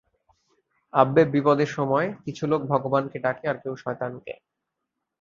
[0.93, 4.33] আব্বে বিপদে সময়, কিছু লোক ভগবানকে ডাকে আর কেউ শয়তানকে!